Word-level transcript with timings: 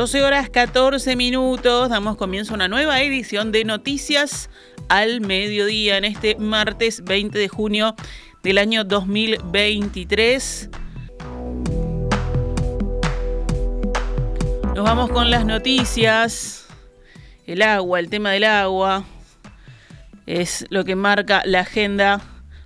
12 0.00 0.22
horas 0.22 0.48
14 0.48 1.14
minutos, 1.14 1.90
damos 1.90 2.16
comienzo 2.16 2.54
a 2.54 2.56
una 2.56 2.68
nueva 2.68 3.02
edición 3.02 3.52
de 3.52 3.66
Noticias 3.66 4.48
al 4.88 5.20
Mediodía 5.20 5.98
en 5.98 6.06
este 6.06 6.36
martes 6.36 7.04
20 7.04 7.38
de 7.38 7.48
junio 7.48 7.94
del 8.42 8.56
año 8.56 8.84
2023. 8.84 10.70
Nos 14.74 14.84
vamos 14.84 15.10
con 15.10 15.30
las 15.30 15.44
noticias. 15.44 16.66
El 17.46 17.60
agua, 17.60 18.00
el 18.00 18.08
tema 18.08 18.30
del 18.30 18.44
agua 18.44 19.04
es 20.24 20.64
lo 20.70 20.86
que 20.86 20.96
marca 20.96 21.42
la 21.44 21.60
agenda 21.60 22.22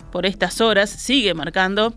por 0.09 0.25
estas 0.25 0.61
horas, 0.61 0.89
sigue 0.89 1.33
marcando. 1.33 1.95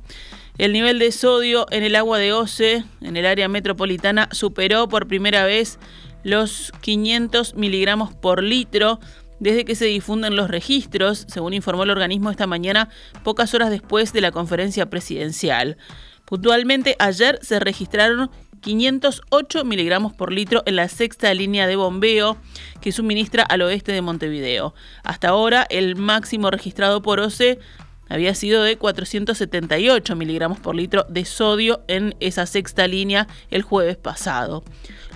El 0.59 0.73
nivel 0.73 0.99
de 0.99 1.13
sodio 1.13 1.67
en 1.71 1.85
el 1.85 1.95
agua 1.95 2.19
de 2.19 2.33
OCE, 2.33 2.85
en 3.01 3.17
el 3.17 3.27
área 3.27 3.47
metropolitana, 3.47 4.29
superó 4.33 4.89
por 4.89 5.07
primera 5.07 5.45
vez 5.45 5.79
los 6.25 6.73
500 6.81 7.55
miligramos 7.55 8.13
por 8.13 8.43
litro 8.43 8.99
desde 9.39 9.65
que 9.65 9.77
se 9.77 9.85
difunden 9.85 10.35
los 10.35 10.51
registros, 10.51 11.27
según 11.29 11.55
informó 11.55 11.85
el 11.85 11.91
organismo 11.91 12.33
esta 12.33 12.49
mañana, 12.49 12.89
pocas 13.23 13.55
horas 13.55 13.71
después 13.71 14.13
de 14.13 14.21
la 14.21 14.33
conferencia 14.33 14.91
presidencial. 14.91 15.77
Puntualmente, 16.25 16.97
ayer 16.99 17.39
se 17.41 17.61
registraron 17.61 18.29
508 18.61 19.65
miligramos 19.65 20.13
por 20.13 20.33
litro 20.33 20.65
en 20.67 20.75
la 20.75 20.89
sexta 20.89 21.33
línea 21.35 21.69
de 21.69 21.77
bombeo 21.77 22.37
que 22.81 22.91
suministra 22.91 23.45
al 23.45 23.63
oeste 23.63 23.93
de 23.93 24.03
Montevideo. 24.03 24.75
Hasta 25.05 25.29
ahora, 25.29 25.67
el 25.71 25.95
máximo 25.95 26.51
registrado 26.51 27.01
por 27.01 27.21
OCE 27.21 27.61
había 28.09 28.35
sido 28.35 28.63
de 28.63 28.77
478 28.77 30.17
miligramos 30.17 30.61
por 30.61 30.75
litro 30.75 31.05
de 31.09 31.25
sodio 31.25 31.83
en 31.89 32.15
esa 32.21 32.47
sexta 32.47 32.87
línea 32.87 33.29
el 33.51 33.63
jueves 33.63 33.97
pasado. 33.97 34.65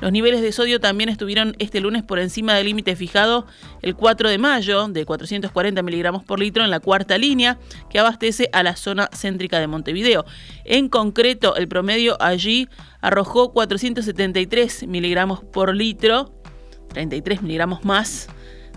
Los 0.01 0.11
niveles 0.11 0.43
de 0.43 0.51
sodio 0.51 0.81
también 0.81 1.09
estuvieron 1.09 1.55
este 1.61 1.81
lunes 1.81 2.03
por 2.03 2.19
encima 2.19 2.55
del 2.55 2.67
límite 2.67 2.97
fijado 2.97 3.47
el 3.83 3.95
4 3.95 4.31
de 4.31 4.39
mayo 4.39 4.89
de 4.89 5.07
440 5.07 5.81
miligramos 5.83 6.25
por 6.25 6.41
litro 6.41 6.65
en 6.65 6.71
la 6.71 6.81
cuarta 6.81 7.19
línea 7.19 7.59
que 7.89 8.01
abastece 8.01 8.49
a 8.53 8.65
la 8.65 8.75
zona 8.75 9.09
céntrica 9.13 9.61
de 9.61 9.69
Montevideo. 9.69 10.25
En 10.65 10.89
concreto, 10.89 11.55
el 11.55 11.69
promedio 11.69 12.21
allí 12.21 12.69
arrojó 13.01 13.53
473 13.53 14.89
miligramos 14.89 15.45
por 15.45 15.75
litro, 15.75 16.33
33 16.89 17.43
miligramos 17.43 17.85
más 17.85 18.29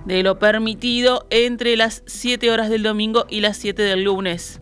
de 0.06 0.24
lo 0.24 0.40
permitido 0.40 1.26
entre 1.30 1.76
las 1.76 2.04
7 2.06 2.52
horas 2.52 2.70
del 2.70 2.84
domingo 2.84 3.26
y 3.30 3.42
las 3.42 3.58
7 3.58 3.82
del 3.82 4.04
lunes. 4.04 4.62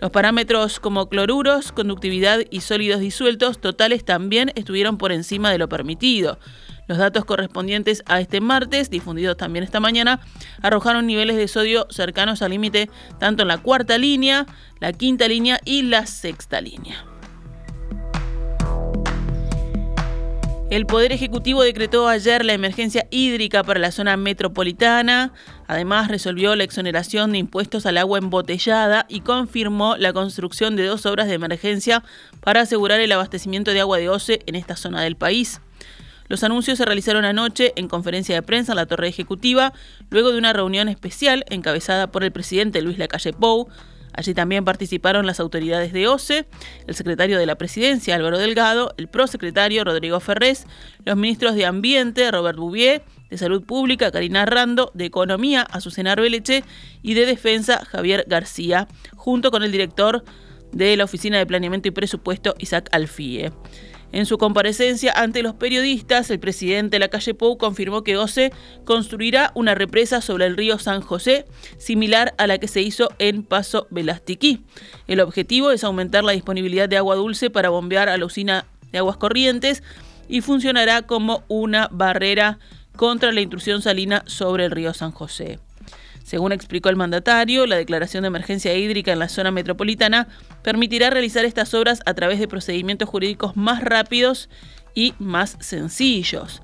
Los 0.00 0.10
parámetros 0.10 0.78
como 0.78 1.08
cloruros, 1.08 1.72
conductividad 1.72 2.40
y 2.50 2.60
sólidos 2.60 3.00
disueltos 3.00 3.60
totales 3.60 4.04
también 4.04 4.52
estuvieron 4.54 4.98
por 4.98 5.10
encima 5.10 5.50
de 5.50 5.58
lo 5.58 5.68
permitido. 5.68 6.38
Los 6.86 6.98
datos 6.98 7.24
correspondientes 7.24 8.02
a 8.06 8.20
este 8.20 8.40
martes, 8.40 8.90
difundidos 8.90 9.36
también 9.36 9.64
esta 9.64 9.80
mañana, 9.80 10.20
arrojaron 10.62 11.06
niveles 11.06 11.36
de 11.36 11.48
sodio 11.48 11.86
cercanos 11.90 12.42
al 12.42 12.52
límite 12.52 12.90
tanto 13.18 13.42
en 13.42 13.48
la 13.48 13.58
cuarta 13.58 13.98
línea, 13.98 14.46
la 14.80 14.92
quinta 14.92 15.26
línea 15.26 15.58
y 15.64 15.82
la 15.82 16.06
sexta 16.06 16.60
línea. 16.60 17.15
El 20.76 20.84
Poder 20.84 21.10
Ejecutivo 21.10 21.62
decretó 21.62 22.06
ayer 22.06 22.44
la 22.44 22.52
emergencia 22.52 23.06
hídrica 23.10 23.64
para 23.64 23.80
la 23.80 23.90
zona 23.90 24.18
metropolitana. 24.18 25.32
Además, 25.66 26.08
resolvió 26.08 26.54
la 26.54 26.64
exoneración 26.64 27.32
de 27.32 27.38
impuestos 27.38 27.86
al 27.86 27.96
agua 27.96 28.18
embotellada 28.18 29.06
y 29.08 29.20
confirmó 29.20 29.96
la 29.96 30.12
construcción 30.12 30.76
de 30.76 30.84
dos 30.84 31.06
obras 31.06 31.28
de 31.28 31.32
emergencia 31.32 32.04
para 32.42 32.60
asegurar 32.60 33.00
el 33.00 33.10
abastecimiento 33.10 33.70
de 33.70 33.80
agua 33.80 33.96
de 33.96 34.10
OCE 34.10 34.40
en 34.44 34.54
esta 34.54 34.76
zona 34.76 35.00
del 35.00 35.16
país. 35.16 35.62
Los 36.28 36.44
anuncios 36.44 36.76
se 36.76 36.84
realizaron 36.84 37.24
anoche 37.24 37.72
en 37.76 37.88
conferencia 37.88 38.34
de 38.34 38.42
prensa 38.42 38.72
en 38.72 38.76
la 38.76 38.84
Torre 38.84 39.08
Ejecutiva, 39.08 39.72
luego 40.10 40.30
de 40.30 40.36
una 40.36 40.52
reunión 40.52 40.90
especial 40.90 41.46
encabezada 41.48 42.08
por 42.08 42.22
el 42.22 42.32
presidente 42.32 42.82
Luis 42.82 42.98
Lacalle 42.98 43.32
Pou, 43.32 43.70
Allí 44.16 44.32
también 44.32 44.64
participaron 44.64 45.26
las 45.26 45.40
autoridades 45.40 45.92
de 45.92 46.08
OCE, 46.08 46.46
el 46.86 46.94
secretario 46.94 47.38
de 47.38 47.46
la 47.46 47.56
Presidencia 47.56 48.14
Álvaro 48.14 48.38
Delgado, 48.38 48.94
el 48.96 49.08
prosecretario 49.08 49.84
Rodrigo 49.84 50.20
Ferrés, 50.20 50.66
los 51.04 51.16
ministros 51.16 51.54
de 51.54 51.66
Ambiente 51.66 52.30
Robert 52.30 52.58
Bouvier, 52.58 53.04
de 53.28 53.38
Salud 53.38 53.62
Pública 53.62 54.10
Karina 54.10 54.46
Rando, 54.46 54.90
de 54.94 55.04
Economía 55.04 55.62
Azucena 55.62 56.12
Arbeleche 56.12 56.64
y 57.02 57.14
de 57.14 57.26
Defensa 57.26 57.84
Javier 57.84 58.24
García, 58.26 58.88
junto 59.14 59.50
con 59.50 59.62
el 59.62 59.72
director 59.72 60.24
de 60.72 60.96
la 60.96 61.04
Oficina 61.04 61.38
de 61.38 61.46
Planeamiento 61.46 61.88
y 61.88 61.90
Presupuesto 61.90 62.54
Isaac 62.58 62.88
Alfie. 62.92 63.52
En 64.12 64.24
su 64.24 64.38
comparecencia 64.38 65.12
ante 65.12 65.42
los 65.42 65.54
periodistas, 65.54 66.30
el 66.30 66.38
presidente 66.38 66.94
de 66.94 67.00
la 67.00 67.08
calle 67.08 67.34
Pou 67.34 67.58
confirmó 67.58 68.02
que 68.02 68.16
OCE 68.16 68.52
construirá 68.84 69.50
una 69.54 69.74
represa 69.74 70.20
sobre 70.20 70.46
el 70.46 70.56
río 70.56 70.78
San 70.78 71.00
José, 71.00 71.44
similar 71.78 72.34
a 72.38 72.46
la 72.46 72.58
que 72.58 72.68
se 72.68 72.82
hizo 72.82 73.10
en 73.18 73.42
Paso 73.42 73.86
Velastiquí. 73.90 74.64
El 75.06 75.20
objetivo 75.20 75.70
es 75.70 75.84
aumentar 75.84 76.24
la 76.24 76.32
disponibilidad 76.32 76.88
de 76.88 76.96
agua 76.96 77.16
dulce 77.16 77.50
para 77.50 77.68
bombear 77.68 78.08
a 78.08 78.16
la 78.16 78.24
usina 78.24 78.66
de 78.92 78.98
aguas 78.98 79.16
corrientes 79.16 79.82
y 80.28 80.40
funcionará 80.40 81.02
como 81.02 81.44
una 81.48 81.88
barrera 81.90 82.58
contra 82.96 83.32
la 83.32 83.40
intrusión 83.40 83.82
salina 83.82 84.22
sobre 84.26 84.64
el 84.64 84.70
río 84.70 84.94
San 84.94 85.12
José. 85.12 85.58
Según 86.26 86.50
explicó 86.50 86.88
el 86.88 86.96
mandatario, 86.96 87.66
la 87.66 87.76
declaración 87.76 88.22
de 88.22 88.26
emergencia 88.26 88.74
hídrica 88.74 89.12
en 89.12 89.20
la 89.20 89.28
zona 89.28 89.52
metropolitana 89.52 90.26
permitirá 90.64 91.08
realizar 91.08 91.44
estas 91.44 91.72
obras 91.72 92.00
a 92.04 92.14
través 92.14 92.40
de 92.40 92.48
procedimientos 92.48 93.08
jurídicos 93.08 93.56
más 93.56 93.84
rápidos 93.84 94.48
y 94.92 95.14
más 95.20 95.56
sencillos. 95.60 96.62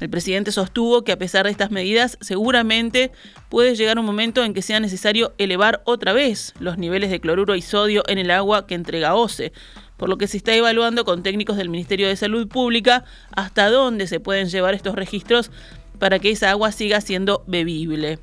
El 0.00 0.08
presidente 0.08 0.52
sostuvo 0.52 1.04
que 1.04 1.12
a 1.12 1.18
pesar 1.18 1.44
de 1.44 1.50
estas 1.50 1.70
medidas, 1.70 2.16
seguramente 2.22 3.12
puede 3.50 3.74
llegar 3.74 3.98
un 3.98 4.06
momento 4.06 4.42
en 4.42 4.54
que 4.54 4.62
sea 4.62 4.80
necesario 4.80 5.34
elevar 5.36 5.82
otra 5.84 6.14
vez 6.14 6.54
los 6.58 6.78
niveles 6.78 7.10
de 7.10 7.20
cloruro 7.20 7.56
y 7.56 7.60
sodio 7.60 8.04
en 8.08 8.16
el 8.16 8.30
agua 8.30 8.66
que 8.66 8.74
entrega 8.74 9.16
OCE, 9.16 9.52
por 9.98 10.08
lo 10.08 10.16
que 10.16 10.28
se 10.28 10.38
está 10.38 10.54
evaluando 10.54 11.04
con 11.04 11.22
técnicos 11.22 11.58
del 11.58 11.68
Ministerio 11.68 12.08
de 12.08 12.16
Salud 12.16 12.48
Pública 12.48 13.04
hasta 13.36 13.68
dónde 13.68 14.06
se 14.06 14.18
pueden 14.18 14.48
llevar 14.48 14.72
estos 14.72 14.94
registros 14.94 15.50
para 15.98 16.20
que 16.20 16.30
esa 16.30 16.48
agua 16.48 16.72
siga 16.72 17.02
siendo 17.02 17.44
bebible. 17.46 18.18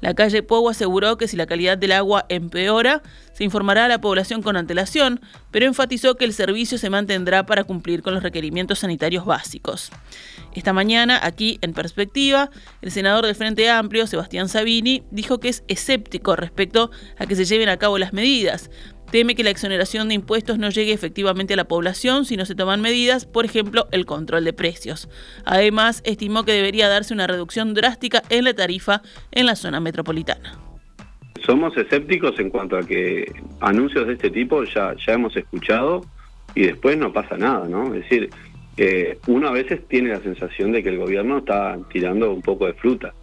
La 0.00 0.14
calle 0.14 0.42
Pou 0.42 0.68
aseguró 0.68 1.16
que 1.16 1.26
si 1.26 1.36
la 1.36 1.46
calidad 1.46 1.78
del 1.78 1.92
agua 1.92 2.26
empeora, 2.28 3.02
se 3.32 3.44
informará 3.44 3.86
a 3.86 3.88
la 3.88 4.00
población 4.00 4.42
con 4.42 4.56
antelación, 4.56 5.20
pero 5.50 5.66
enfatizó 5.66 6.16
que 6.16 6.24
el 6.24 6.34
servicio 6.34 6.76
se 6.78 6.90
mantendrá 6.90 7.46
para 7.46 7.64
cumplir 7.64 8.02
con 8.02 8.14
los 8.14 8.22
requerimientos 8.22 8.80
sanitarios 8.80 9.24
básicos. 9.24 9.90
Esta 10.54 10.72
mañana, 10.72 11.20
aquí 11.22 11.58
en 11.62 11.72
perspectiva, 11.72 12.50
el 12.82 12.90
senador 12.90 13.26
del 13.26 13.34
Frente 13.34 13.68
Amplio, 13.70 14.06
Sebastián 14.06 14.48
Sabini, 14.48 15.02
dijo 15.10 15.38
que 15.38 15.48
es 15.48 15.64
escéptico 15.68 16.36
respecto 16.36 16.90
a 17.18 17.26
que 17.26 17.36
se 17.36 17.44
lleven 17.44 17.68
a 17.68 17.76
cabo 17.78 17.98
las 17.98 18.12
medidas, 18.12 18.70
teme 19.10 19.34
que 19.34 19.44
la 19.44 19.50
exoneración 19.50 20.08
de 20.08 20.14
impuestos 20.14 20.58
no 20.58 20.70
llegue 20.70 20.92
efectivamente 20.92 21.54
a 21.54 21.56
la 21.56 21.64
población 21.64 22.24
si 22.24 22.36
no 22.36 22.44
se 22.44 22.54
toman 22.54 22.80
medidas, 22.80 23.26
por 23.26 23.44
ejemplo, 23.44 23.86
el 23.92 24.06
control 24.06 24.44
de 24.44 24.52
precios. 24.52 25.08
Además, 25.44 26.02
estimó 26.04 26.44
que 26.44 26.52
debería 26.52 26.88
darse 26.88 27.14
una 27.14 27.26
reducción 27.26 27.74
drástica 27.74 28.22
en 28.30 28.44
la 28.44 28.54
tarifa 28.54 29.02
en 29.32 29.46
la 29.46 29.56
zona 29.56 29.80
metropolitana. 29.80 30.58
Somos 31.44 31.76
escépticos 31.76 32.38
en 32.40 32.50
cuanto 32.50 32.76
a 32.76 32.82
que 32.82 33.30
anuncios 33.60 34.06
de 34.06 34.14
este 34.14 34.30
tipo 34.30 34.64
ya, 34.64 34.94
ya 35.06 35.12
hemos 35.12 35.36
escuchado 35.36 36.04
y 36.54 36.62
después 36.62 36.96
no 36.96 37.12
pasa 37.12 37.36
nada, 37.36 37.68
¿no? 37.68 37.94
Es 37.94 38.02
decir, 38.02 38.30
eh, 38.76 39.18
uno 39.26 39.48
a 39.48 39.52
veces 39.52 39.86
tiene 39.88 40.10
la 40.10 40.20
sensación 40.20 40.72
de 40.72 40.82
que 40.82 40.88
el 40.88 40.98
gobierno 40.98 41.38
está 41.38 41.78
tirando 41.92 42.32
un 42.32 42.42
poco 42.42 42.66
de 42.66 42.74
fruta, 42.74 43.14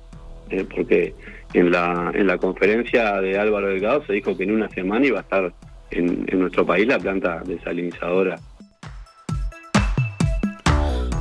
eh, 0.50 0.66
porque 0.74 1.14
en 1.54 1.72
la, 1.72 2.12
en 2.14 2.28
la 2.28 2.38
conferencia 2.38 3.20
de 3.22 3.38
Álvaro 3.38 3.68
Delgado 3.68 4.06
se 4.06 4.14
dijo 4.14 4.36
que 4.36 4.44
en 4.44 4.52
una 4.52 4.70
semana 4.70 5.06
iba 5.06 5.20
a 5.20 5.22
estar 5.24 5.54
en, 5.98 6.40
nuestro 6.40 6.66
país 6.66 6.88
la 6.88 7.00
planta 7.00 7.42
desalinizadora. 7.46 8.38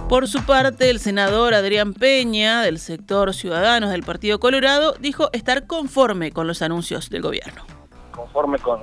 Por 0.09 0.29
su 0.29 0.45
parte, 0.45 0.91
el 0.91 0.99
senador 0.99 1.55
Adrián 1.55 1.95
Peña, 1.95 2.63
del 2.63 2.79
sector 2.79 3.33
Ciudadanos 3.33 3.91
del 3.91 4.03
Partido 4.03 4.39
Colorado, 4.39 4.95
dijo 5.01 5.31
estar 5.33 5.67
conforme 5.67 6.33
con 6.33 6.47
los 6.47 6.61
anuncios 6.61 7.09
del 7.09 7.23
gobierno. 7.23 7.65
Conforme 8.11 8.59
con, 8.59 8.81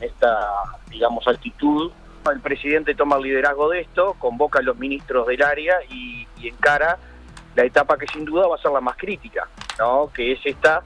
esta, 0.00 0.38
digamos, 0.90 1.28
actitud, 1.28 1.92
el 2.30 2.40
presidente 2.40 2.94
toma 2.94 3.16
el 3.16 3.22
liderazgo 3.22 3.68
de 3.68 3.82
esto, 3.82 4.16
convoca 4.18 4.58
a 4.58 4.62
los 4.62 4.76
ministros 4.76 5.26
del 5.28 5.42
área 5.42 5.76
y, 5.88 6.26
y 6.40 6.48
encara 6.48 6.98
la 7.54 7.64
etapa 7.64 7.96
que 7.96 8.06
sin 8.08 8.24
duda 8.24 8.46
va 8.48 8.56
a 8.56 8.58
ser 8.58 8.72
la 8.72 8.80
más 8.80 8.96
crítica, 8.96 9.48
¿no? 9.78 10.10
que 10.12 10.32
es 10.32 10.40
esta 10.44 10.82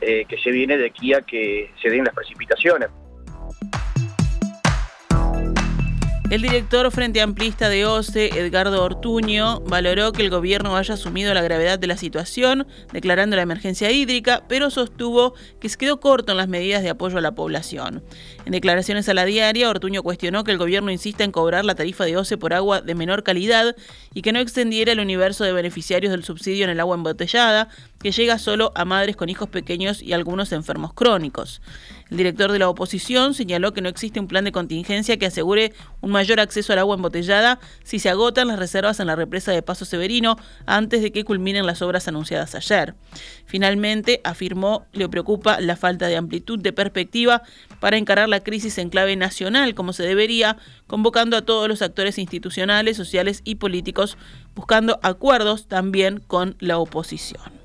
eh, 0.00 0.26
que 0.26 0.36
se 0.38 0.50
viene 0.50 0.76
de 0.76 0.86
aquí 0.86 1.14
a 1.14 1.22
que 1.22 1.72
se 1.80 1.88
den 1.88 2.04
las 2.04 2.14
precipitaciones. 2.14 2.90
El 6.28 6.42
director 6.42 6.90
Frente 6.90 7.20
Amplista 7.20 7.68
de 7.68 7.86
OCE, 7.86 8.40
Edgardo 8.40 8.82
Ortuño, 8.82 9.60
valoró 9.60 10.10
que 10.10 10.22
el 10.22 10.30
gobierno 10.30 10.76
haya 10.76 10.94
asumido 10.94 11.32
la 11.32 11.40
gravedad 11.40 11.78
de 11.78 11.86
la 11.86 11.96
situación, 11.96 12.66
declarando 12.92 13.36
la 13.36 13.42
emergencia 13.42 13.92
hídrica, 13.92 14.42
pero 14.48 14.70
sostuvo 14.70 15.34
que 15.60 15.68
se 15.68 15.78
quedó 15.78 16.00
corto 16.00 16.32
en 16.32 16.38
las 16.38 16.48
medidas 16.48 16.82
de 16.82 16.90
apoyo 16.90 17.18
a 17.18 17.20
la 17.20 17.36
población. 17.36 18.02
En 18.44 18.50
declaraciones 18.50 19.08
a 19.08 19.14
la 19.14 19.24
diaria, 19.24 19.70
Ortuño 19.70 20.02
cuestionó 20.02 20.42
que 20.42 20.50
el 20.50 20.58
gobierno 20.58 20.90
insista 20.90 21.22
en 21.22 21.30
cobrar 21.30 21.64
la 21.64 21.76
tarifa 21.76 22.04
de 22.04 22.16
OCE 22.16 22.36
por 22.36 22.54
agua 22.54 22.80
de 22.80 22.96
menor 22.96 23.22
calidad 23.22 23.76
y 24.12 24.22
que 24.22 24.32
no 24.32 24.40
extendiera 24.40 24.90
el 24.90 25.00
universo 25.00 25.44
de 25.44 25.52
beneficiarios 25.52 26.10
del 26.10 26.24
subsidio 26.24 26.64
en 26.64 26.70
el 26.70 26.80
agua 26.80 26.96
embotellada, 26.96 27.68
que 28.00 28.10
llega 28.10 28.40
solo 28.40 28.72
a 28.74 28.84
madres 28.84 29.14
con 29.14 29.28
hijos 29.28 29.48
pequeños 29.48 30.02
y 30.02 30.12
algunos 30.12 30.50
enfermos 30.50 30.92
crónicos. 30.92 31.60
El 32.10 32.18
director 32.18 32.52
de 32.52 32.60
la 32.60 32.68
oposición 32.68 33.34
señaló 33.34 33.72
que 33.72 33.80
no 33.80 33.88
existe 33.88 34.20
un 34.20 34.28
plan 34.28 34.44
de 34.44 34.52
contingencia 34.52 35.16
que 35.16 35.26
asegure 35.26 35.72
un 36.00 36.12
mayor 36.12 36.38
acceso 36.38 36.72
al 36.72 36.78
agua 36.78 36.94
embotellada 36.94 37.58
si 37.82 37.98
se 37.98 38.08
agotan 38.08 38.46
las 38.46 38.60
reservas 38.60 39.00
en 39.00 39.08
la 39.08 39.16
represa 39.16 39.50
de 39.50 39.62
Paso 39.62 39.84
Severino 39.84 40.36
antes 40.66 41.02
de 41.02 41.10
que 41.10 41.24
culminen 41.24 41.66
las 41.66 41.82
obras 41.82 42.06
anunciadas 42.06 42.54
ayer. 42.54 42.94
Finalmente, 43.44 44.20
afirmó, 44.22 44.86
le 44.92 45.08
preocupa 45.08 45.60
la 45.60 45.74
falta 45.74 46.06
de 46.06 46.16
amplitud 46.16 46.60
de 46.60 46.72
perspectiva 46.72 47.42
para 47.80 47.96
encarar 47.96 48.28
la 48.28 48.40
crisis 48.40 48.78
en 48.78 48.88
clave 48.88 49.16
nacional 49.16 49.74
como 49.74 49.92
se 49.92 50.04
debería, 50.04 50.58
convocando 50.86 51.36
a 51.36 51.42
todos 51.42 51.68
los 51.68 51.82
actores 51.82 52.18
institucionales, 52.18 52.96
sociales 52.96 53.40
y 53.42 53.56
políticos, 53.56 54.16
buscando 54.54 55.00
acuerdos 55.02 55.66
también 55.66 56.20
con 56.20 56.54
la 56.60 56.78
oposición. 56.78 57.55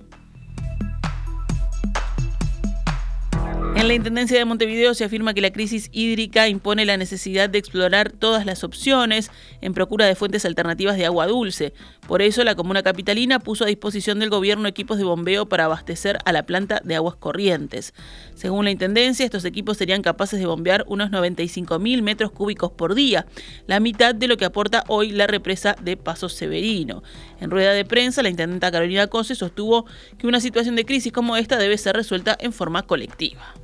En 3.74 3.88
la 3.88 3.94
Intendencia 3.96 4.38
de 4.38 4.46
Montevideo 4.46 4.94
se 4.94 5.06
afirma 5.06 5.34
que 5.34 5.42
la 5.42 5.52
crisis 5.52 5.90
hídrica 5.92 6.48
impone 6.48 6.86
la 6.86 6.98
necesidad 6.98 7.50
de 7.50 7.58
explorar 7.58 8.12
todas 8.12 8.46
las 8.46 8.64
opciones 8.64 9.32
en 9.62 9.74
procura 9.74 10.06
de 10.06 10.14
fuentes 10.14 10.46
alternativas 10.46 10.98
de 10.98 11.06
agua 11.06 11.26
dulce. 11.26 11.74
Por 12.08 12.22
eso, 12.22 12.44
la 12.44 12.54
comuna 12.54 12.84
capitalina 12.84 13.40
puso 13.40 13.64
a 13.64 13.68
disposición 13.68 14.20
del 14.20 14.30
gobierno 14.30 14.68
equipos 14.68 14.98
de 14.98 15.04
bombeo 15.04 15.48
para 15.48 15.66
abastecer 15.66 16.20
a 16.26 16.32
la 16.32 16.46
planta 16.46 16.82
de 16.84 16.96
aguas 16.96 17.16
corrientes. 17.16 17.94
Según 18.36 18.66
la 18.66 18.72
Intendencia, 18.72 19.26
estos 19.26 19.46
equipos 19.46 19.78
serían 19.78 20.02
capaces 20.02 20.40
de 20.40 20.46
bombear 20.46 20.84
unos 20.88 21.10
95.000 21.10 22.02
metros 22.02 22.32
cúbicos 22.32 22.72
por 22.72 22.94
día, 22.94 23.26
la 23.66 23.80
mitad 23.80 24.14
de 24.14 24.28
lo 24.28 24.38
que 24.38 24.46
aporta 24.46 24.84
hoy 24.90 25.12
la 25.12 25.28
represa 25.28 25.76
de 25.82 25.98
Paso 25.98 26.30
Severino. 26.30 27.02
En 27.40 27.50
rueda 27.50 27.72
de 27.72 27.86
prensa, 27.86 28.22
la 28.22 28.30
intendenta 28.30 28.72
Carolina 28.72 29.08
Cose 29.08 29.34
sostuvo 29.34 29.86
que 30.18 30.28
una 30.28 30.42
situación 30.42 30.76
de 30.76 30.86
crisis 30.86 31.14
como 31.14 31.38
esta 31.38 31.58
debe 31.58 31.78
ser 31.78 31.96
resuelta 31.96 32.38
en 32.40 32.52
forma 32.52 32.84
colectiva. 32.84 33.56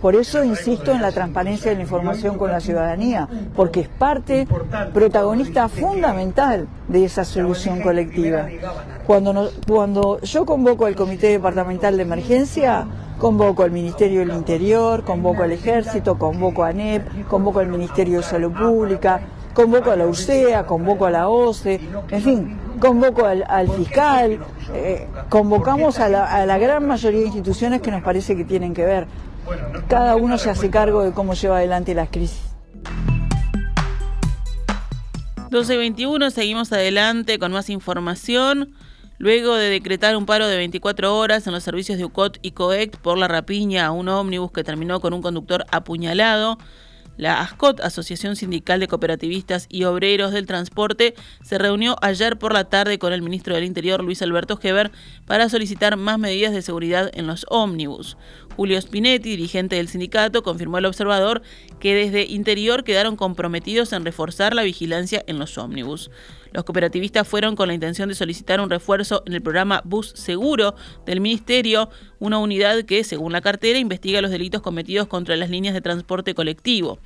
Por 0.00 0.14
eso 0.14 0.44
insisto 0.44 0.92
en 0.92 1.02
la 1.02 1.10
transparencia 1.10 1.70
de 1.70 1.76
la 1.76 1.82
información 1.82 2.38
con 2.38 2.52
la 2.52 2.60
ciudadanía, 2.60 3.28
porque 3.56 3.80
es 3.80 3.88
parte 3.88 4.46
protagonista 4.94 5.68
fundamental 5.68 6.68
de 6.86 7.04
esa 7.04 7.24
solución 7.24 7.80
colectiva. 7.80 8.46
Cuando, 9.06 10.20
yo 10.20 10.46
convoco 10.46 10.86
al 10.86 10.94
Comité 10.94 11.28
Departamental 11.28 11.96
de 11.96 12.02
Emergencia, 12.04 12.86
convoco 13.18 13.64
al 13.64 13.72
Ministerio 13.72 14.20
del 14.20 14.30
Interior, 14.30 15.02
convoco 15.02 15.42
al 15.42 15.50
Ejército, 15.50 16.16
convoco 16.16 16.62
a 16.62 16.68
ANEP, 16.68 17.26
convoco 17.26 17.58
al 17.58 17.66
Ministerio 17.66 18.18
de 18.18 18.22
Salud 18.22 18.52
Pública, 18.52 19.20
convoco 19.52 19.90
a 19.90 19.96
la 19.96 20.06
UCEA, 20.06 20.64
convoco 20.64 21.06
a 21.06 21.10
la 21.10 21.28
OCE, 21.28 21.80
en 22.10 22.22
fin, 22.22 22.58
convoco 22.78 23.24
al, 23.24 23.68
fiscal, 23.70 24.38
eh, 24.72 25.08
convocamos 25.28 25.98
a 25.98 26.08
la 26.08 26.58
gran 26.58 26.86
mayoría 26.86 27.18
de 27.20 27.26
instituciones 27.26 27.82
que 27.82 27.90
nos 27.90 28.02
parece 28.02 28.36
que 28.36 28.44
tienen 28.44 28.72
que 28.72 28.84
ver 28.84 29.08
cada 29.88 30.16
uno 30.16 30.38
se 30.38 30.50
hace 30.50 30.70
cargo 30.70 31.02
de 31.02 31.12
cómo 31.12 31.34
lleva 31.34 31.58
adelante 31.58 31.94
las 31.94 32.08
crisis. 32.10 32.40
12.21, 35.50 36.30
seguimos 36.30 36.72
adelante 36.72 37.38
con 37.38 37.52
más 37.52 37.70
información. 37.70 38.74
Luego 39.16 39.56
de 39.56 39.68
decretar 39.68 40.16
un 40.16 40.26
paro 40.26 40.46
de 40.46 40.56
24 40.56 41.16
horas 41.16 41.46
en 41.46 41.52
los 41.52 41.64
servicios 41.64 41.98
de 41.98 42.04
UCOT 42.04 42.38
y 42.40 42.52
COECT 42.52 42.98
por 42.98 43.18
la 43.18 43.26
rapiña 43.26 43.86
a 43.86 43.90
un 43.90 44.08
ómnibus 44.08 44.52
que 44.52 44.62
terminó 44.62 45.00
con 45.00 45.12
un 45.12 45.22
conductor 45.22 45.64
apuñalado, 45.72 46.58
la 47.18 47.42
ASCOT, 47.42 47.80
Asociación 47.80 48.36
Sindical 48.36 48.80
de 48.80 48.88
Cooperativistas 48.88 49.66
y 49.68 49.84
Obreros 49.84 50.32
del 50.32 50.46
Transporte, 50.46 51.14
se 51.42 51.58
reunió 51.58 51.96
ayer 52.00 52.38
por 52.38 52.54
la 52.54 52.64
tarde 52.64 52.98
con 52.98 53.12
el 53.12 53.20
ministro 53.20 53.54
del 53.54 53.64
Interior, 53.64 54.02
Luis 54.02 54.22
Alberto 54.22 54.58
Heber, 54.62 54.90
para 55.26 55.50
solicitar 55.50 55.96
más 55.96 56.18
medidas 56.18 56.52
de 56.54 56.62
seguridad 56.62 57.10
en 57.12 57.26
los 57.26 57.44
ómnibus. 57.50 58.16
Julio 58.56 58.80
Spinetti, 58.80 59.30
dirigente 59.30 59.76
del 59.76 59.88
sindicato, 59.88 60.42
confirmó 60.42 60.78
al 60.78 60.86
observador 60.86 61.42
que 61.78 61.94
desde 61.94 62.22
Interior 62.22 62.84
quedaron 62.84 63.16
comprometidos 63.16 63.92
en 63.92 64.04
reforzar 64.04 64.54
la 64.54 64.62
vigilancia 64.62 65.22
en 65.26 65.38
los 65.38 65.58
ómnibus. 65.58 66.10
Los 66.52 66.64
cooperativistas 66.64 67.26
fueron 67.26 67.56
con 67.56 67.68
la 67.68 67.74
intención 67.74 68.08
de 68.08 68.14
solicitar 68.14 68.60
un 68.60 68.70
refuerzo 68.70 69.22
en 69.26 69.32
el 69.34 69.42
programa 69.42 69.82
Bus 69.84 70.12
Seguro 70.14 70.74
del 71.06 71.20
Ministerio, 71.20 71.90
una 72.18 72.38
unidad 72.38 72.84
que, 72.84 73.04
según 73.04 73.32
la 73.32 73.40
cartera, 73.40 73.78
investiga 73.78 74.20
los 74.20 74.30
delitos 74.30 74.62
cometidos 74.62 75.08
contra 75.08 75.36
las 75.36 75.50
líneas 75.50 75.74
de 75.74 75.80
transporte 75.80 76.34
colectivo. 76.34 76.98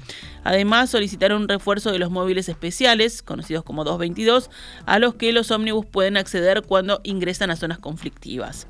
Además, 0.45 0.91
solicitaron 0.91 1.43
un 1.43 1.49
refuerzo 1.49 1.93
de 1.93 1.99
los 1.99 2.11
móviles 2.11 2.49
especiales, 2.49 3.23
conocidos 3.23 3.65
como 3.65 3.85
222, 3.85 4.51
a 4.87 4.99
los 4.99 5.15
que 5.15 5.33
los 5.33 5.51
ómnibus 5.51 5.87
pueden 5.87 6.17
acceder 6.17 6.63
cuando 6.63 7.01
ingresan 7.05 7.51
a 7.51 7.57
zonas 7.57 7.79
conflictivas. 7.79 8.67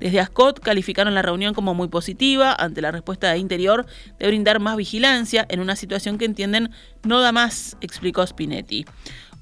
Desde 0.00 0.18
ASCOT 0.18 0.60
calificaron 0.60 1.14
la 1.14 1.20
reunión 1.20 1.52
como 1.52 1.74
muy 1.74 1.88
positiva 1.88 2.54
ante 2.54 2.80
la 2.80 2.90
respuesta 2.90 3.30
de 3.30 3.38
Interior 3.38 3.84
de 4.18 4.26
brindar 4.28 4.58
más 4.58 4.78
vigilancia 4.78 5.46
en 5.50 5.60
una 5.60 5.76
situación 5.76 6.16
que 6.16 6.24
entienden 6.24 6.70
no 7.04 7.20
da 7.20 7.32
más, 7.32 7.76
explicó 7.82 8.26
Spinetti. 8.26 8.86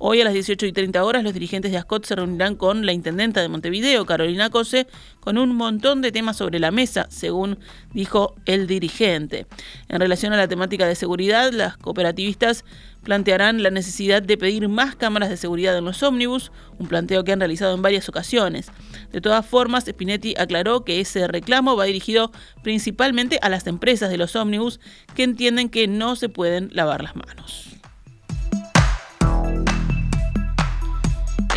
Hoy 0.00 0.21
a 0.21 0.25
las 0.25 0.33
18 0.33 0.65
y 0.65 0.73
30 0.73 1.03
horas 1.03 1.25
los 1.25 1.35
dirigentes 1.35 1.73
de 1.73 1.77
ASCOT 1.77 2.05
se 2.05 2.15
reunirán 2.15 2.55
con 2.55 2.87
la 2.87 2.93
intendenta 2.93 3.43
de 3.43 3.49
Montevideo, 3.49 4.06
Carolina 4.06 4.49
Cose, 4.49 4.87
con 5.19 5.39
un 5.39 5.56
montón 5.56 6.03
de 6.03 6.12
temas 6.12 6.37
sobre 6.37 6.61
la 6.61 6.71
mesa, 6.71 7.09
según 7.11 7.59
dijo 7.93 8.37
el 8.45 8.69
dirigente. 8.69 9.47
En 9.89 9.99
relación 9.99 10.33
a 10.33 10.37
la 10.37 10.47
temática 10.47 10.87
de 10.87 10.95
seguridad, 10.95 11.50
las 11.53 11.77
cooperativistas 11.79 12.65
plantearán 13.03 13.65
la 13.65 13.71
necesidad 13.71 14.23
de 14.23 14.39
pedir 14.39 14.69
más 14.69 14.95
cámaras 14.95 15.31
de 15.31 15.37
seguridad 15.37 15.77
en 15.77 15.85
los 15.85 16.01
ómnibus, 16.05 16.53
un 16.79 16.87
planteo 16.87 17.25
que 17.25 17.33
han 17.33 17.41
realizado 17.41 17.75
en 17.75 17.83
varias 17.83 18.09
ocasiones. 18.09 18.71
De 19.11 19.21
todas 19.21 19.44
formas, 19.44 19.87
Spinetti 19.87 20.37
aclaró 20.39 20.85
que 20.85 21.01
ese 21.01 21.27
reclamo 21.27 21.75
va 21.75 21.87
dirigido 21.87 22.31
principalmente 22.62 23.41
a 23.43 23.49
las 23.49 23.67
empresas 23.67 24.11
de 24.11 24.19
los 24.19 24.37
ómnibus 24.37 24.79
que 25.17 25.25
entienden 25.25 25.69
que 25.69 25.89
no 25.89 26.15
se 26.15 26.29
pueden 26.29 26.71
lavar 26.73 27.03
las 27.03 27.17
manos. 27.17 27.78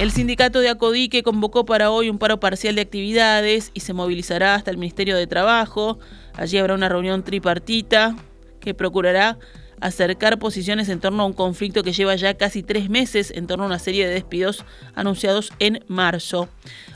El 0.02 0.10
sindicato 0.10 0.62
de 0.62 0.70
Acodique 0.70 1.22
convocó 1.22 1.64
para 1.64 1.92
hoy 1.92 2.10
un 2.10 2.18
paro 2.18 2.40
parcial 2.40 2.74
de 2.74 2.82
actividades 2.82 3.70
y 3.76 3.82
se 3.82 3.94
movilizará 3.94 4.56
hasta 4.56 4.72
el 4.72 4.80
Ministerio 4.80 5.16
de 5.16 5.28
Trabajo. 5.28 6.00
Allí 6.34 6.58
habrá 6.58 6.74
una 6.74 6.90
reunión 6.90 7.22
tripartita 7.22 8.16
que 8.60 8.74
procurará 8.74 9.38
acercar 9.80 10.40
posiciones 10.40 10.90
en 10.90 11.00
torno 11.00 11.22
a 11.22 11.28
un 11.28 11.34
conflicto 11.34 11.84
que 11.84 11.94
lleva 11.94 12.16
ya 12.16 12.34
casi 12.34 12.64
tres 12.64 12.90
meses 12.90 13.30
en 13.30 13.46
torno 13.46 13.66
a 13.66 13.68
una 13.68 13.78
serie 13.78 14.08
de 14.08 14.16
despidos 14.16 14.66
anunciados 14.96 15.54
en 15.60 15.84
marzo. 15.88 16.50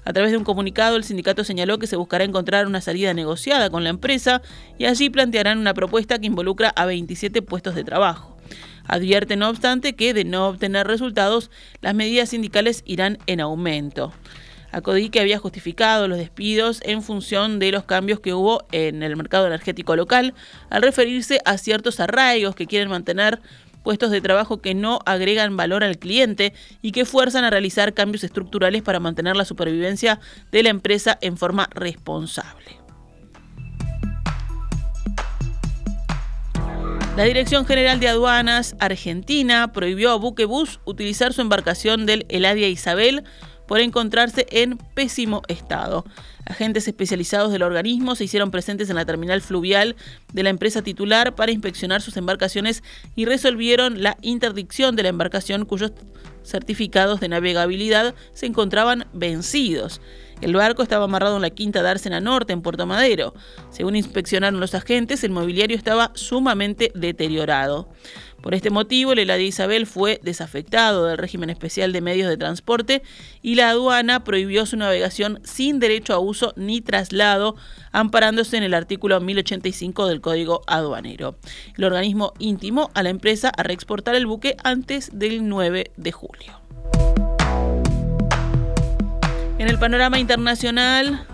A 0.04 0.12
través 0.12 0.32
de 0.32 0.40
un 0.40 0.44
comunicado, 0.44 0.96
el 0.96 1.04
sindicato 1.04 1.44
señaló 1.44 1.78
que 1.78 1.86
se 1.86 1.98
buscará 1.98 2.24
encontrar 2.24 2.66
una 2.66 2.82
salida 2.82 3.14
negociada 3.14 3.70
con 3.70 3.84
la 3.84 3.92
empresa 3.92 4.42
y 4.80 4.86
allí 4.86 5.12
plantearán 5.12 5.60
una 5.60 5.76
propuesta 5.76 6.18
que 6.18 6.26
involucra 6.26 6.70
a 6.70 6.88
27 6.88 7.44
puestos 7.44 7.76
de 7.76 7.84
trabajo. 7.84 8.35
Advierte, 8.88 9.36
no 9.36 9.50
obstante, 9.50 9.94
que 9.94 10.14
de 10.14 10.24
no 10.24 10.48
obtener 10.48 10.88
resultados, 10.88 11.52
las 11.82 11.96
medidas 11.96 12.30
sindicales 12.30 12.84
irán 12.86 13.18
en 13.28 13.42
aumento. 13.42 14.14
Acodique 14.72 15.22
había 15.22 15.40
justificado 15.40 16.08
los 16.08 16.18
despidos 16.18 16.82
en 16.84 17.02
función 17.02 17.60
de 17.60 17.72
los 17.72 17.86
cambios 17.86 18.20
que 18.20 18.34
hubo 18.34 18.66
en 18.74 19.04
el 19.04 19.16
mercado 19.16 19.48
energético 19.48 19.96
local, 19.96 20.34
al 20.70 20.82
referirse 20.82 21.40
a 21.46 21.58
ciertos 21.58 22.00
arraigos 22.00 22.56
que 22.56 22.68
quieren 22.68 22.90
mantener 22.90 23.40
puestos 23.84 24.12
de 24.12 24.20
trabajo 24.20 24.62
que 24.62 24.74
no 24.74 25.00
agregan 25.06 25.56
valor 25.56 25.84
al 25.84 25.98
cliente 25.98 26.54
y 26.82 26.92
que 26.92 27.06
fuerzan 27.06 27.46
a 27.46 27.52
realizar 27.52 27.94
cambios 27.94 28.24
estructurales 28.24 28.82
para 28.82 29.00
mantener 29.00 29.38
la 29.38 29.46
supervivencia 29.46 30.20
de 30.52 30.64
la 30.64 30.70
empresa 30.70 31.18
en 31.22 31.38
forma 31.38 31.70
responsable. 31.72 32.85
La 37.16 37.24
Dirección 37.24 37.66
General 37.66 38.02
de 38.02 38.10
Aduanas 38.10 38.76
Argentina 38.78 39.72
prohibió 39.72 40.12
a 40.12 40.18
Buquebus 40.18 40.82
utilizar 40.84 41.32
su 41.32 41.40
embarcación 41.40 42.06
del 42.06 42.26
Eladia 42.28 42.68
Isabel 42.68 43.24
por 43.68 43.80
encontrarse 43.80 44.46
en 44.52 44.78
pésimo 44.78 45.42
estado. 45.48 46.04
Agentes 46.46 46.90
especializados 46.90 47.54
del 47.54 47.64
organismo 47.64 48.16
se 48.16 48.26
hicieron 48.26 48.52
presentes 48.52 48.90
en 48.90 48.98
la 48.98 49.06
terminal 49.06 49.40
fluvial 49.42 49.96
de 50.34 50.44
la 50.44 50.50
empresa 50.50 50.82
titular 50.82 51.36
para 51.36 51.54
inspeccionar 51.54 52.02
sus 52.02 52.18
embarcaciones 52.18 52.84
y 53.16 53.24
resolvieron 53.24 54.04
la 54.04 54.18
interdicción 54.22 54.98
de 54.98 55.04
la 55.04 55.10
embarcación 55.10 55.64
cuyos 55.64 55.94
certificados 56.44 57.22
de 57.22 57.30
navegabilidad 57.30 58.14
se 58.34 58.46
encontraban 58.46 59.08
vencidos. 59.14 60.02
El 60.42 60.54
barco 60.54 60.84
estaba 60.84 61.06
amarrado 61.06 61.38
en 61.38 61.42
la 61.42 61.50
quinta 61.50 61.82
Dársena 61.82 62.20
Norte, 62.20 62.54
en 62.54 62.62
Puerto 62.62 62.86
Madero. 62.86 63.34
Según 63.70 63.96
inspeccionaron 63.96 64.60
los 64.60 64.76
agentes, 64.76 65.24
el 65.24 65.32
mobiliario 65.32 65.78
estaba 65.78 66.12
sumamente 66.14 66.92
deteriorado. 66.94 67.90
Por 68.42 68.54
este 68.54 68.70
motivo, 68.70 69.14
el 69.14 69.20
Eladia 69.20 69.48
Isabel 69.48 69.88
fue 69.88 70.20
desafectado 70.22 71.08
del 71.08 71.18
régimen 71.18 71.50
especial 71.50 71.92
de 71.94 72.02
medios 72.02 72.30
de 72.30 72.38
transporte 72.38 73.02
y 73.42 73.56
la 73.56 73.70
aduana 73.70 74.24
prohibió 74.24 74.68
su 74.68 74.78
navegación 74.78 75.40
sin 75.44 75.80
derecho 75.80 76.14
a 76.14 76.20
uso 76.20 76.54
ni 76.56 76.80
traslado, 76.82 77.56
amparándose 77.92 78.58
en 78.58 78.64
el 78.64 78.76
artículo 78.76 79.20
1085 79.20 80.06
del 80.06 80.22
Código 80.22 80.62
Aduanero. 80.68 81.40
El 81.76 81.86
organismo 81.86 82.34
intimó 82.38 82.92
a 82.94 83.02
la 83.02 83.10
empresa 83.10 83.50
a 83.50 83.64
reexportar 83.64 84.14
el 84.14 84.28
buque 84.28 84.58
antes 84.64 85.10
del 85.12 85.50
9 85.50 85.92
de 85.98 86.12
julio. 86.12 86.65
En 89.66 89.72
el 89.72 89.80
panorama 89.80 90.20
internacional, 90.20 91.26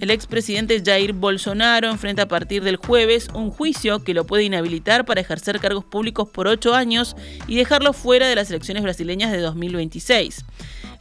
el 0.00 0.10
expresidente 0.10 0.82
Jair 0.82 1.12
Bolsonaro 1.12 1.90
enfrenta 1.90 2.22
a 2.22 2.26
partir 2.26 2.64
del 2.64 2.76
jueves 2.76 3.28
un 3.34 3.50
juicio 3.50 4.02
que 4.02 4.14
lo 4.14 4.24
puede 4.24 4.44
inhabilitar 4.44 5.04
para 5.04 5.20
ejercer 5.20 5.60
cargos 5.60 5.84
públicos 5.84 6.26
por 6.26 6.48
ocho 6.48 6.74
años 6.74 7.16
y 7.46 7.54
dejarlo 7.56 7.92
fuera 7.92 8.28
de 8.28 8.34
las 8.34 8.48
elecciones 8.48 8.82
brasileñas 8.82 9.30
de 9.30 9.40
2026. 9.40 10.46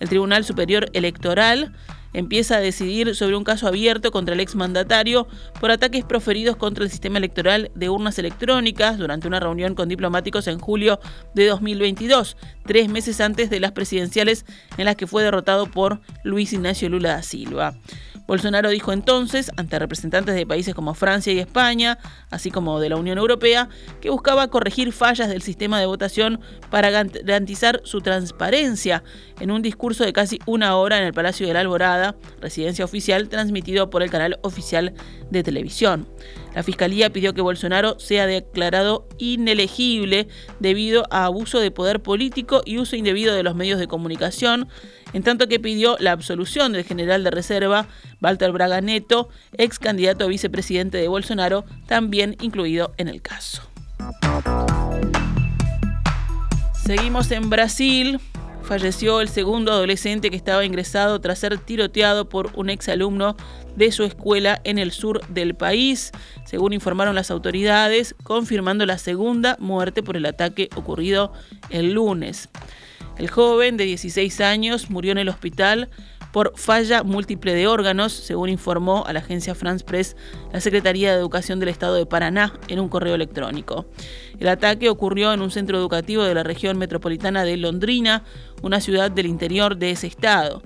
El 0.01 0.10
Tribunal 0.10 0.44
Superior 0.44 0.89
Electoral 0.91 1.72
empieza 2.15 2.55
a 2.55 2.62
decidir 2.62 3.13
sobre 3.13 3.36
un 3.36 3.43
caso 3.43 3.67
abierto 3.67 4.12
contra 4.12 4.34
el 4.34 4.39
exmandatario 4.39 5.27
por 5.60 5.69
ataques 5.69 6.05
proferidos 6.05 6.55
contra 6.55 6.86
el 6.86 6.89
sistema 6.89 7.17
electoral 7.17 7.72
de 7.75 7.89
urnas 7.89 8.17
electrónicas 8.17 8.98
durante 8.98 9.27
una 9.27 9.41
reunión 9.41 9.75
con 9.75 9.89
diplomáticos 9.89 10.48
en 10.48 10.57
julio 10.57 11.00
de 11.34 11.48
2022, 11.48 12.38
tres 12.65 12.89
meses 12.89 13.19
antes 13.19 13.50
de 13.50 13.60
las 13.60 13.74
presidenciales 13.74 14.45
en 14.77 14.86
las 14.86 14.95
que 14.95 15.07
fue 15.07 15.24
derrotado 15.24 15.67
por 15.67 16.00
Luis 16.24 16.53
Ignacio 16.53 16.89
Lula 16.89 17.10
da 17.10 17.24
Silva. 17.24 17.75
Bolsonaro 18.27 18.70
dijo 18.70 18.91
entonces, 18.91 19.51
ante 19.58 19.77
representantes 19.77 20.36
de 20.36 20.46
países 20.46 20.74
como 20.74 20.94
Francia 20.94 21.32
y 21.34 21.39
España, 21.39 21.98
así 22.29 22.51
como 22.51 22.79
de 22.79 22.89
la 22.89 22.96
Unión 22.96 23.17
Europea, 23.17 23.70
que 24.01 24.10
buscaba 24.10 24.48
corregir 24.50 24.91
fallas 24.94 25.29
del 25.29 25.41
sistema 25.41 25.79
de 25.79 25.86
votación 25.86 26.39
para 26.70 26.89
garantizar 26.89 27.82
su 27.84 28.01
transparencia 28.01 29.03
en 29.39 29.51
un 29.51 29.62
discurso 29.62 30.03
de 30.03 30.13
casi 30.13 30.39
una 30.46 30.75
hora 30.75 30.98
en 30.98 31.05
el 31.05 31.13
Palacio 31.13 31.48
de 31.48 31.53
la 31.53 31.60
Alborada, 31.62 32.15
residencia 32.41 32.86
oficial 32.86 33.29
transmitido 33.29 33.89
por 33.89 34.03
el 34.03 34.10
canal 34.10 34.39
oficial 34.41 34.94
de 35.29 35.44
televisión. 35.44 36.08
La 36.55 36.63
Fiscalía 36.63 37.12
pidió 37.12 37.33
que 37.33 37.41
Bolsonaro 37.41 38.00
sea 38.00 38.25
declarado 38.25 39.07
inelegible 39.17 40.29
debido 40.62 41.05
a 41.12 41.25
abuso 41.25 41.59
de 41.59 41.69
poder 41.69 42.01
político 42.01 42.62
y 42.65 42.77
uso 42.77 42.95
indebido 42.95 43.35
de 43.35 43.43
los 43.43 43.55
medios 43.55 43.77
de 43.77 43.89
comunicación, 43.89 44.69
en 45.12 45.21
tanto 45.21 45.47
que 45.50 45.59
pidió 45.59 45.97
la 46.00 46.13
absolución 46.13 46.71
del 46.71 46.85
general 46.85 47.25
de 47.25 47.31
reserva 47.31 47.88
Walter 48.21 48.53
Braga 48.53 48.79
Neto, 48.79 49.27
ex 49.57 49.79
candidato 49.79 50.24
a 50.24 50.27
vicepresidente 50.27 50.97
de 50.97 51.09
Bolsonaro, 51.09 51.65
también 51.88 52.38
incluido 52.39 52.93
en 52.97 53.09
el 53.09 53.21
caso. 53.21 53.62
Seguimos 56.85 57.31
en 57.31 57.50
Brasil 57.50 58.19
falleció 58.65 59.22
el 59.22 59.29
segundo 59.29 59.72
adolescente 59.72 60.29
que 60.29 60.36
estaba 60.36 60.65
ingresado 60.65 61.22
tras 61.22 61.39
ser 61.39 61.57
tiroteado 61.60 62.27
por 62.27 62.50
un 62.55 62.69
exalumno 62.69 63.38
de 63.75 63.91
su 63.91 64.03
escuela 64.03 64.60
en 64.63 64.79
el 64.79 64.91
sur 64.91 65.25
del 65.27 65.55
país, 65.55 66.12
según 66.45 66.74
informaron 66.74 67.15
las 67.15 67.31
autoridades, 67.31 68.15
confirmando 68.24 68.86
la 68.86 68.98
segunda 68.98 69.55
muerte 69.60 70.03
por 70.03 70.17
el 70.17 70.25
ataque 70.25 70.69
ocurrido 70.75 71.31
el 71.69 71.93
lunes. 71.93 72.50
El 73.17 73.29
joven 73.29 73.77
de 73.77 73.86
16 73.86 74.41
años 74.41 74.89
murió 74.89 75.12
en 75.12 75.19
el 75.19 75.29
hospital 75.29 75.89
por 76.36 76.51
falla 76.58 77.01
múltiple 77.01 77.54
de 77.54 77.65
órganos, 77.65 78.12
según 78.12 78.50
informó 78.50 79.06
a 79.08 79.13
la 79.13 79.22
agencia 79.22 79.56
France 79.56 79.86
Press 79.86 80.18
la 80.51 80.60
Secretaría 80.60 81.13
de 81.13 81.18
Educación 81.18 81.62
del 81.62 81.70
Estado 81.70 81.96
de 81.96 82.06
Paraná 82.06 82.51
en 82.68 82.82
un 82.82 82.89
correo 82.89 83.15
electrónico. 83.15 83.86
El 84.38 84.50
ataque 84.50 84.89
ocurrió 84.89 85.32
en 85.32 85.39
un 85.39 85.50
centro 85.50 85.77
educativo 85.77 86.24
de 86.24 86.36
la 86.36 86.44
región 86.44 86.77
metropolitana 86.77 87.46
de 87.46 87.56
Londrina, 87.56 88.25
una 88.62 88.82
ciudad 88.82 89.12
del 89.12 89.27
interior 89.27 89.77
de 89.77 89.92
ese 89.92 90.08
estado. 90.08 90.62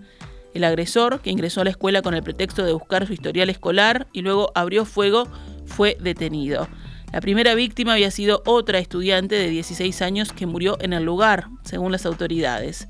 El 0.55 0.63
agresor, 0.63 1.19
que 1.19 1.29
ingresó 1.29 1.61
a 1.61 1.65
la 1.65 1.69
escuela 1.69 2.01
con 2.01 2.15
el 2.15 2.23
pretexto 2.23 2.65
de 2.65 2.73
buscar 2.73 3.05
su 3.05 3.13
historial 3.13 3.51
escolar 3.51 4.07
y 4.11 4.23
luego 4.23 4.51
abrió 4.55 4.85
fuego, 4.85 5.27
fue 5.67 5.97
detenido. 5.99 6.67
La 7.13 7.21
primera 7.21 7.53
víctima 7.53 7.93
había 7.93 8.09
sido 8.09 8.41
otra 8.47 8.79
estudiante 8.79 9.35
de 9.35 9.49
16 9.49 10.01
años 10.01 10.33
que 10.33 10.47
murió 10.47 10.79
en 10.81 10.93
el 10.93 11.03
lugar, 11.03 11.45
según 11.63 11.91
las 11.91 12.07
autoridades. 12.07 12.87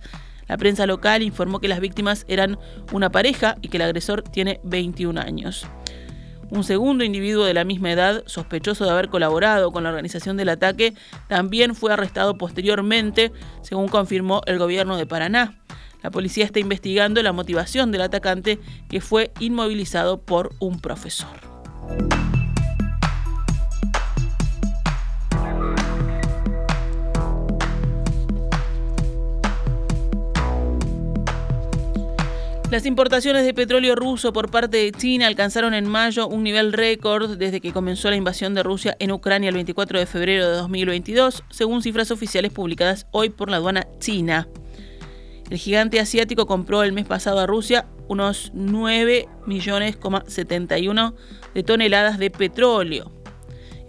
La 0.49 0.57
prensa 0.57 0.87
local 0.87 1.21
informó 1.21 1.59
que 1.59 1.67
las 1.67 1.79
víctimas 1.79 2.25
eran 2.27 2.57
una 2.91 3.11
pareja 3.11 3.55
y 3.61 3.69
que 3.69 3.77
el 3.77 3.83
agresor 3.83 4.23
tiene 4.23 4.59
21 4.63 5.21
años. 5.21 5.67
Un 6.49 6.63
segundo 6.63 7.03
individuo 7.03 7.45
de 7.45 7.53
la 7.53 7.63
misma 7.63 7.91
edad, 7.91 8.23
sospechoso 8.25 8.83
de 8.83 8.89
haber 8.89 9.09
colaborado 9.09 9.71
con 9.71 9.83
la 9.83 9.89
organización 9.89 10.35
del 10.35 10.49
ataque, 10.49 10.95
también 11.27 11.75
fue 11.75 11.93
arrestado 11.93 12.35
posteriormente, 12.39 13.31
según 13.61 13.87
confirmó 13.87 14.41
el 14.47 14.57
gobierno 14.57 14.97
de 14.97 15.05
Paraná. 15.05 15.59
La 16.01 16.09
policía 16.09 16.45
está 16.45 16.59
investigando 16.59 17.21
la 17.21 17.33
motivación 17.33 17.91
del 17.91 18.01
atacante 18.01 18.57
que 18.89 19.01
fue 19.01 19.31
inmovilizado 19.39 20.19
por 20.19 20.49
un 20.59 20.79
profesor. 20.79 21.29
Las 32.71 32.85
importaciones 32.85 33.45
de 33.45 33.55
petróleo 33.55 33.95
ruso 33.95 34.31
por 34.31 34.51
parte 34.51 34.77
de 34.77 34.91
China 34.91 35.25
alcanzaron 35.25 35.73
en 35.73 35.89
mayo 35.89 36.27
un 36.27 36.43
nivel 36.43 36.71
récord 36.71 37.35
desde 37.35 37.61
que 37.61 37.73
comenzó 37.73 38.11
la 38.11 38.15
invasión 38.15 38.53
de 38.53 38.61
Rusia 38.61 38.95
en 38.99 39.11
Ucrania 39.11 39.49
el 39.49 39.55
24 39.55 39.97
de 39.97 40.05
febrero 40.05 40.47
de 40.47 40.57
2022, 40.57 41.43
según 41.49 41.81
cifras 41.81 42.11
oficiales 42.11 42.51
publicadas 42.51 43.07
hoy 43.09 43.29
por 43.29 43.49
la 43.49 43.57
aduana 43.57 43.87
china. 43.97 44.47
El 45.49 45.57
gigante 45.57 45.99
asiático 45.99 46.45
compró 46.45 46.83
el 46.83 46.93
mes 46.93 47.05
pasado 47.05 47.39
a 47.39 47.47
Rusia 47.47 47.87
unos 48.07 48.51
9 48.53 49.27
millones, 49.47 49.97
de 51.55 51.63
toneladas 51.63 52.19
de 52.19 52.29
petróleo. 52.29 53.11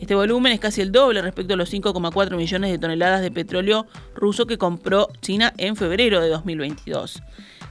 Este 0.00 0.14
volumen 0.14 0.54
es 0.54 0.60
casi 0.60 0.80
el 0.80 0.90
doble 0.90 1.20
respecto 1.20 1.52
a 1.52 1.58
los 1.58 1.70
5,4 1.70 2.34
millones 2.34 2.70
de 2.70 2.78
toneladas 2.78 3.20
de 3.20 3.30
petróleo 3.30 3.86
ruso 4.14 4.46
que 4.46 4.56
compró 4.56 5.08
China 5.20 5.52
en 5.58 5.76
febrero 5.76 6.22
de 6.22 6.30
2022. 6.30 7.22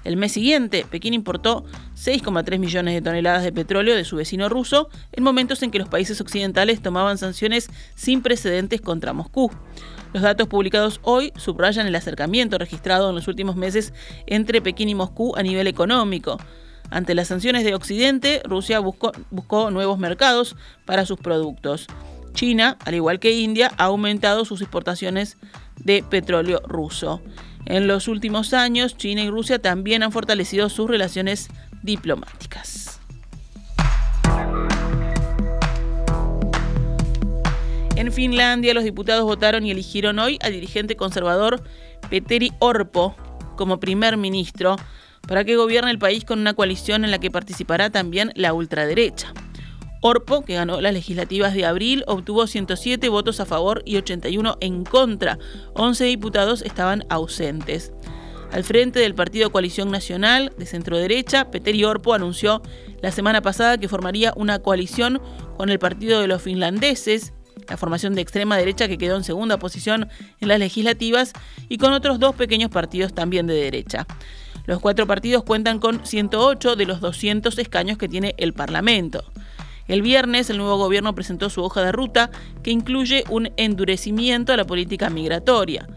El 0.03 0.17
mes 0.17 0.31
siguiente, 0.31 0.85
Pekín 0.89 1.13
importó 1.13 1.65
6,3 1.95 2.57
millones 2.57 2.93
de 2.93 3.01
toneladas 3.01 3.43
de 3.43 3.51
petróleo 3.51 3.95
de 3.95 4.05
su 4.05 4.15
vecino 4.15 4.49
ruso 4.49 4.89
en 5.11 5.23
momentos 5.23 5.61
en 5.61 5.71
que 5.71 5.79
los 5.79 5.89
países 5.89 6.21
occidentales 6.21 6.81
tomaban 6.81 7.17
sanciones 7.17 7.69
sin 7.95 8.21
precedentes 8.21 8.81
contra 8.81 9.13
Moscú. 9.13 9.51
Los 10.13 10.23
datos 10.23 10.47
publicados 10.47 10.99
hoy 11.03 11.31
subrayan 11.37 11.85
el 11.85 11.95
acercamiento 11.95 12.57
registrado 12.57 13.09
en 13.09 13.15
los 13.15 13.27
últimos 13.27 13.55
meses 13.55 13.93
entre 14.25 14.61
Pekín 14.61 14.89
y 14.89 14.95
Moscú 14.95 15.35
a 15.35 15.43
nivel 15.43 15.67
económico. 15.67 16.37
Ante 16.89 17.13
las 17.13 17.27
sanciones 17.27 17.63
de 17.63 17.75
Occidente, 17.75 18.41
Rusia 18.45 18.79
buscó, 18.79 19.71
nuevos 19.71 19.99
mercados 19.99 20.55
para 20.85 21.05
sus 21.05 21.19
productos. 21.19 21.85
China, 22.33 22.77
al 22.85 22.95
igual 22.95 23.19
que 23.19 23.31
India, 23.31 23.71
ha 23.77 23.85
aumentado 23.85 24.45
sus 24.45 24.61
exportaciones 24.61 25.37
de 25.77 26.03
petróleo 26.03 26.61
ruso. 26.67 27.21
En 27.69 27.85
los 27.85 28.07
últimos 28.07 28.53
años, 28.53 28.97
China 28.97 29.21
y 29.21 29.29
Rusia 29.29 29.59
también 29.59 30.01
han 30.01 30.11
fortalecido 30.11 30.69
sus 30.69 30.89
relaciones 30.89 31.49
diplomáticas. 31.83 32.99
En 37.95 38.11
Finlandia, 38.11 38.73
los 38.73 38.83
diputados 38.83 39.23
votaron 39.23 39.67
y 39.67 39.71
eligieron 39.71 40.17
hoy 40.17 40.39
al 40.41 40.53
dirigente 40.53 40.95
conservador 40.95 41.61
Petteri 42.09 42.51
Orpo 42.57 43.15
como 43.55 43.79
primer 43.79 44.17
ministro 44.17 44.77
para 45.27 45.43
que 45.43 45.55
gobierne 45.55 45.91
el 45.91 45.99
país 45.99 46.25
con 46.25 46.39
una 46.39 46.55
coalición 46.55 47.05
en 47.05 47.11
la 47.11 47.19
que 47.19 47.29
participará 47.29 47.91
también 47.91 48.31
la 48.33 48.51
ultraderecha. 48.53 49.31
Orpo, 50.01 50.43
que 50.43 50.55
ganó 50.55 50.79
las 50.81 50.93
legislativas 50.93 51.53
de 51.53 51.65
abril, 51.65 52.03
obtuvo 52.07 52.47
107 52.47 53.09
votos 53.09 53.39
a 53.39 53.45
favor 53.45 53.81
y 53.85 53.97
81 53.97 54.57
en 54.61 54.85
contra. 54.85 55.37
11 55.73 56.05
diputados 56.05 56.61
estaban 56.61 57.05
ausentes. 57.09 57.91
Al 58.51 58.63
frente 58.63 58.99
del 58.99 59.13
partido 59.13 59.51
Coalición 59.51 59.91
Nacional 59.91 60.53
de 60.57 60.65
centro 60.65 60.97
derecha, 60.97 61.51
Peter 61.51 61.75
Orpo 61.85 62.13
anunció 62.13 62.61
la 63.01 63.11
semana 63.11 63.41
pasada 63.41 63.77
que 63.77 63.87
formaría 63.87 64.33
una 64.35 64.59
coalición 64.59 65.21
con 65.57 65.69
el 65.69 65.77
Partido 65.77 66.19
de 66.19 66.27
los 66.27 66.41
Finlandeses, 66.41 67.33
la 67.67 67.77
formación 67.77 68.15
de 68.15 68.21
extrema 68.21 68.57
derecha 68.57 68.87
que 68.87 68.97
quedó 68.97 69.17
en 69.17 69.23
segunda 69.23 69.59
posición 69.59 70.07
en 70.39 70.47
las 70.47 70.57
legislativas, 70.57 71.33
y 71.67 71.77
con 71.77 71.93
otros 71.93 72.19
dos 72.19 72.33
pequeños 72.35 72.71
partidos 72.71 73.13
también 73.13 73.45
de 73.45 73.53
derecha. 73.53 74.07
Los 74.65 74.79
cuatro 74.79 75.05
partidos 75.05 75.43
cuentan 75.43 75.79
con 75.79 76.05
108 76.05 76.75
de 76.75 76.85
los 76.85 77.01
200 77.01 77.57
escaños 77.59 77.97
que 77.97 78.07
tiene 78.07 78.33
el 78.37 78.53
Parlamento. 78.53 79.23
El 79.89 80.03
viernes 80.03 80.51
el 80.51 80.57
nuevo 80.57 80.77
gobierno 80.77 81.15
presentó 81.15 81.49
su 81.49 81.63
hoja 81.63 81.81
de 81.81 81.91
ruta 81.91 82.29
que 82.61 82.69
incluye 82.69 83.23
un 83.27 83.51
endurecimiento 83.57 84.53
a 84.53 84.57
la 84.57 84.65
política 84.65 85.09
migratoria. 85.09 85.87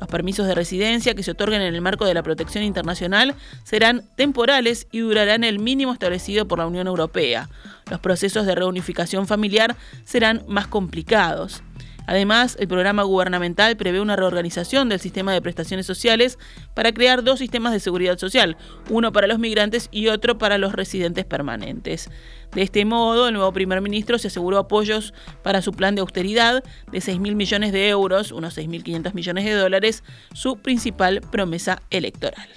Los 0.00 0.08
permisos 0.08 0.46
de 0.46 0.54
residencia 0.54 1.14
que 1.14 1.22
se 1.22 1.32
otorguen 1.32 1.60
en 1.60 1.74
el 1.74 1.82
marco 1.82 2.06
de 2.06 2.14
la 2.14 2.22
protección 2.22 2.64
internacional 2.64 3.34
serán 3.62 4.02
temporales 4.16 4.88
y 4.90 5.00
durarán 5.00 5.44
el 5.44 5.58
mínimo 5.58 5.92
establecido 5.92 6.48
por 6.48 6.58
la 6.58 6.66
Unión 6.66 6.86
Europea. 6.86 7.50
Los 7.90 8.00
procesos 8.00 8.46
de 8.46 8.54
reunificación 8.54 9.26
familiar 9.26 9.76
serán 10.04 10.42
más 10.48 10.66
complicados. 10.66 11.62
Además, 12.06 12.56
el 12.60 12.68
programa 12.68 13.02
gubernamental 13.02 13.76
prevé 13.76 14.00
una 14.00 14.16
reorganización 14.16 14.88
del 14.88 15.00
sistema 15.00 15.32
de 15.32 15.42
prestaciones 15.42 15.86
sociales 15.86 16.38
para 16.74 16.92
crear 16.92 17.22
dos 17.22 17.38
sistemas 17.38 17.72
de 17.72 17.80
seguridad 17.80 18.18
social, 18.18 18.56
uno 18.90 19.12
para 19.12 19.26
los 19.26 19.38
migrantes 19.38 19.88
y 19.90 20.08
otro 20.08 20.38
para 20.38 20.58
los 20.58 20.72
residentes 20.72 21.24
permanentes. 21.24 22.10
De 22.54 22.62
este 22.62 22.84
modo, 22.84 23.28
el 23.28 23.34
nuevo 23.34 23.52
primer 23.52 23.80
ministro 23.80 24.18
se 24.18 24.28
aseguró 24.28 24.58
apoyos 24.58 25.14
para 25.42 25.62
su 25.62 25.72
plan 25.72 25.94
de 25.94 26.02
austeridad 26.02 26.62
de 26.90 26.98
6.000 26.98 27.34
millones 27.34 27.72
de 27.72 27.88
euros, 27.88 28.32
unos 28.32 28.58
6.500 28.58 29.14
millones 29.14 29.44
de 29.44 29.54
dólares, 29.54 30.04
su 30.34 30.58
principal 30.58 31.20
promesa 31.30 31.80
electoral. 31.90 32.48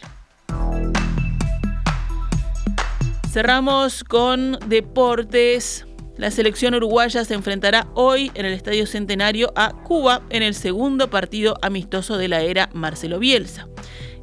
Cerramos 3.32 4.04
con 4.04 4.58
deportes. 4.68 5.86
La 6.18 6.32
selección 6.32 6.74
uruguaya 6.74 7.26
se 7.26 7.34
enfrentará 7.34 7.88
hoy 7.94 8.32
en 8.36 8.46
el 8.46 8.54
Estadio 8.54 8.88
Centenario 8.88 9.52
a 9.58 9.74
Cuba 9.84 10.22
en 10.30 10.44
el 10.44 10.54
segundo 10.54 11.10
partido 11.10 11.56
amistoso 11.62 12.18
de 12.18 12.30
la 12.30 12.42
era 12.42 12.70
Marcelo 12.74 13.20
Bielsa. 13.20 13.68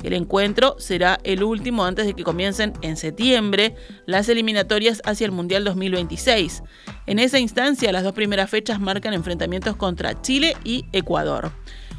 El 0.02 0.14
encuentro 0.14 0.75
será 0.78 1.20
el 1.22 1.44
último 1.44 1.84
antes 1.84 2.06
de 2.06 2.14
que 2.14 2.25
comiencen 2.25 2.72
en 2.80 2.96
septiembre 2.96 3.76
las 4.06 4.30
eliminatorias 4.30 5.02
hacia 5.04 5.26
el 5.26 5.32
Mundial 5.32 5.64
2026. 5.64 6.62
En 7.06 7.18
esa 7.18 7.38
instancia, 7.38 7.92
las 7.92 8.04
dos 8.04 8.14
primeras 8.14 8.49
fechas 8.49 8.80
marcan 8.80 9.12
enfrentamientos 9.12 9.76
contra 9.76 10.20
Chile 10.22 10.56
y 10.64 10.87
Ecuador. 10.92 11.52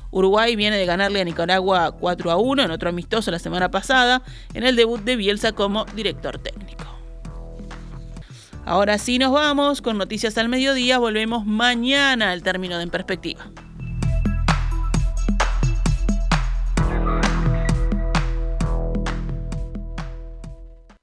Uruguay 0.09 0.55
viene 0.55 0.77
de 0.77 0.87
ganarle 0.87 1.21
a 1.21 1.25
Nicaragua 1.25 1.91
4 1.91 2.31
a 2.31 2.37
1 2.37 2.63
en 2.63 2.71
otro 2.71 2.89
amistoso 2.89 3.29
la 3.29 3.39
semana 3.39 3.69
pasada, 3.69 4.23
en 4.55 4.63
el 4.63 4.75
debut 4.75 5.01
de 5.01 5.15
Bielsa 5.15 5.51
como 5.53 5.85
director 5.85 6.39
técnico. 6.39 6.82
Ahora 8.65 8.97
sí 8.97 9.19
nos 9.19 9.31
vamos 9.31 9.81
con 9.81 9.97
noticias 9.97 10.37
al 10.37 10.47
mediodía. 10.47 10.97
Volvemos 10.97 11.45
mañana 11.45 12.31
al 12.31 12.43
término 12.43 12.77
de 12.77 12.83
En 12.83 12.89
Perspectiva. 12.89 13.51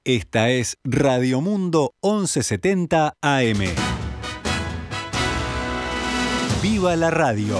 Esta 0.03 0.49
es 0.49 0.77
Radio 0.83 1.41
Mundo 1.41 1.93
1170 2.01 3.13
AM. 3.21 3.59
¡Viva 6.63 6.95
la 6.95 7.11
radio! 7.11 7.59